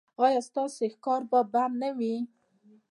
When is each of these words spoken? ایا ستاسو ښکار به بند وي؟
ایا 0.25 0.41
ستاسو 0.49 0.81
ښکار 0.93 1.21
به 1.29 1.39
بند 1.53 1.81
وي؟ 1.97 2.15